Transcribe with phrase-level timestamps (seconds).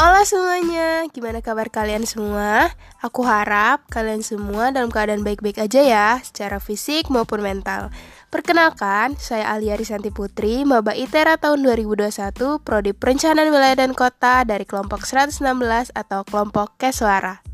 [0.00, 2.72] Halo semuanya, gimana kabar kalian semua?
[3.04, 7.92] Aku harap kalian semua dalam keadaan baik-baik aja ya, secara fisik maupun mental.
[8.32, 12.16] Perkenalkan, saya Alia Risanti Putri, Maba ITERA tahun 2021,
[12.64, 17.44] Prodi Perencanaan Wilayah dan Kota dari kelompok 116 atau kelompok Keswara.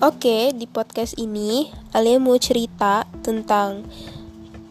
[0.00, 3.84] Oke, di podcast ini Alia mau cerita tentang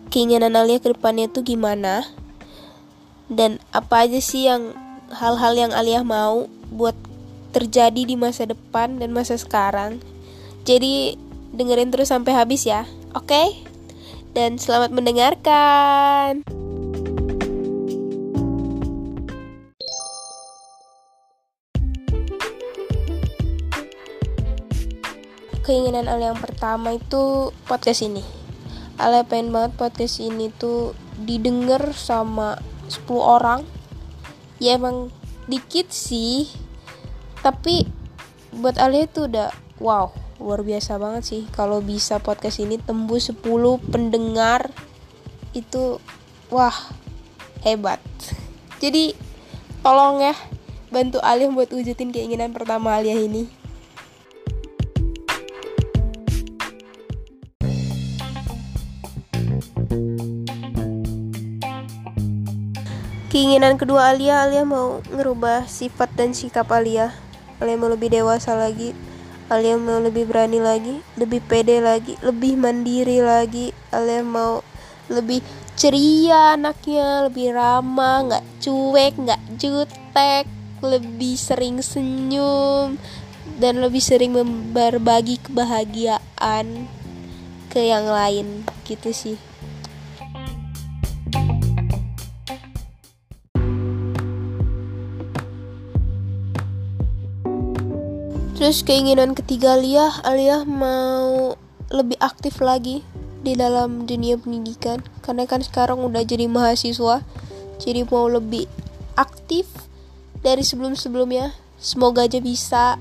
[0.10, 2.10] keinginan Alia ke depannya itu gimana
[3.30, 4.74] dan apa aja sih yang
[5.14, 6.98] hal-hal yang Alia mau buat
[7.54, 10.02] terjadi di masa depan dan masa sekarang.
[10.66, 11.16] Jadi
[11.54, 12.90] dengerin terus sampai habis ya.
[13.16, 13.56] Oke?
[14.34, 16.44] Dan selamat mendengarkan.
[25.68, 28.37] keinginan Alia yang pertama itu podcast ini
[28.98, 32.58] Alia pengen banget podcast ini tuh didengar sama
[32.90, 33.62] 10 orang.
[34.58, 35.14] Ya emang
[35.46, 36.50] dikit sih.
[37.46, 37.86] Tapi
[38.58, 40.10] buat Alia itu udah wow
[40.42, 41.42] luar biasa banget sih.
[41.54, 43.38] Kalau bisa podcast ini tembus 10
[43.86, 44.74] pendengar
[45.54, 46.02] itu
[46.50, 46.74] wah
[47.62, 48.02] hebat.
[48.82, 49.14] Jadi
[49.86, 50.34] tolong ya
[50.90, 53.57] bantu Alia buat wujudin keinginan pertama Alia ini
[63.38, 67.14] Keinginan kedua Alia, Alia mau ngerubah sifat dan sikap Alia.
[67.62, 68.98] Alia mau lebih dewasa lagi.
[69.46, 73.78] Alia mau lebih berani lagi, lebih pede lagi, lebih mandiri lagi.
[73.94, 74.66] Alia mau
[75.14, 75.46] lebih
[75.78, 80.50] ceria anaknya, lebih ramah, nggak cuek, nggak jutek,
[80.82, 82.98] lebih sering senyum
[83.62, 84.34] dan lebih sering
[84.74, 86.90] berbagi kebahagiaan
[87.70, 89.38] ke yang lain gitu sih.
[98.58, 101.54] Terus keinginan ketiga Alia, Alia mau
[101.94, 103.06] lebih aktif lagi
[103.46, 107.22] di dalam dunia pendidikan karena kan sekarang udah jadi mahasiswa.
[107.78, 108.66] Jadi mau lebih
[109.14, 109.70] aktif
[110.42, 111.54] dari sebelum-sebelumnya.
[111.78, 112.98] Semoga aja bisa.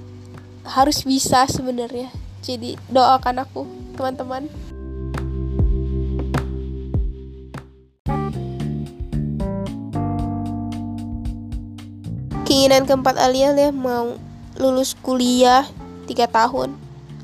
[0.69, 2.13] Harus bisa sebenarnya.
[2.45, 3.65] Jadi doakan aku,
[3.97, 4.53] teman-teman.
[12.45, 14.26] Keinginan keempat Alia, Alia mau
[14.57, 15.69] lulus kuliah
[16.09, 16.77] tiga tahun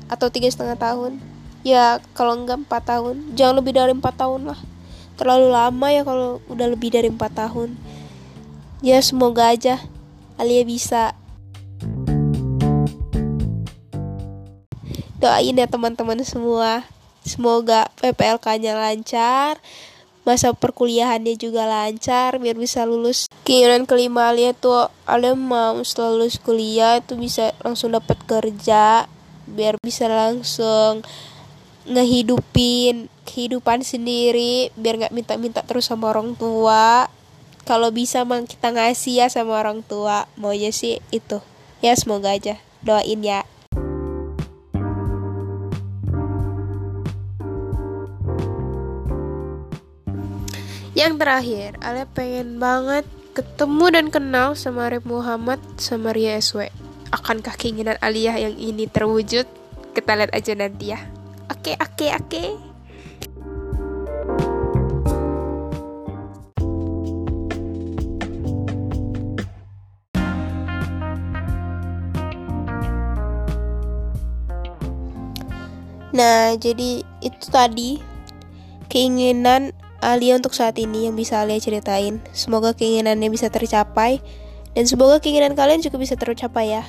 [0.09, 1.17] atau tiga setengah tahun.
[1.63, 3.33] Ya kalau enggak empat tahun.
[3.33, 4.59] Jangan lebih dari empat tahun lah.
[5.15, 7.77] Terlalu lama ya kalau udah lebih dari empat tahun.
[8.83, 9.79] Ya semoga aja
[10.35, 11.15] Alia bisa.
[15.23, 16.83] Doain ya teman-teman semua.
[17.23, 19.55] Semoga PPLK-nya lancar
[20.23, 23.27] masa perkuliahannya juga lancar biar bisa lulus.
[23.43, 29.07] Keinginan kelima Alia tuh Alia mau setelah lulus kuliah itu bisa langsung dapat kerja
[29.43, 31.03] biar bisa langsung
[31.83, 37.11] ngehidupin kehidupan sendiri biar nggak minta-minta terus sama orang tua.
[37.63, 40.27] Kalau bisa mang kita ngasih ya sama orang tua.
[40.35, 41.39] Maunya sih itu.
[41.79, 42.59] Ya semoga aja.
[42.83, 43.47] Doain ya
[50.93, 53.01] Yang terakhir, Alia pengen banget
[53.33, 56.69] ketemu dan kenal sama Arif Muhammad sama Ria SW.
[57.09, 59.49] Akankah keinginan Alia yang ini terwujud?
[59.97, 61.01] Kita lihat aja nanti ya.
[61.49, 62.43] Oke, oke, oke.
[76.13, 77.97] Nah, jadi itu tadi
[78.93, 82.19] keinginan Alia untuk saat ini yang bisa Alia ceritain.
[82.35, 84.19] Semoga keinginannya bisa tercapai
[84.75, 86.83] dan semoga keinginan kalian juga bisa tercapai ya.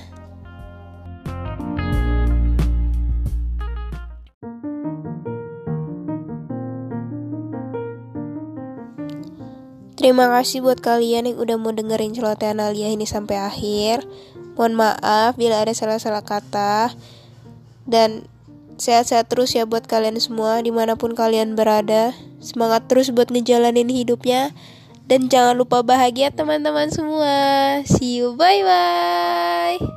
[10.04, 14.04] Terima kasih buat kalian yang udah mau dengerin celotehan Alia ini sampai akhir.
[14.52, 16.92] Mohon maaf bila ada salah-salah kata.
[17.88, 18.28] Dan
[18.74, 22.10] Sehat-sehat terus ya buat kalian semua di mana pun kalian berada.
[22.42, 24.50] Semangat terus buat ngejalanin hidupnya.
[25.04, 27.36] Dan jangan lupa bahagia teman-teman semua.
[27.84, 29.93] See you, bye-bye.